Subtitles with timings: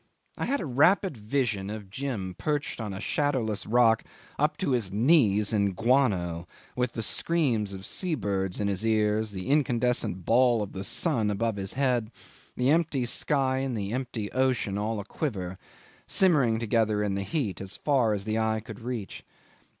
[0.35, 4.03] I had a rapid vision of Jim perched on a shadowless rock,
[4.39, 9.29] up to his knees in guano, with the screams of sea birds in his ears,
[9.29, 12.09] the incandescent ball of the sun above his head;
[12.57, 15.55] the empty sky and the empty ocean all a quiver,
[16.07, 19.23] simmering together in the heat as far as the eye could reach.